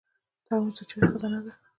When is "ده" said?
1.45-1.53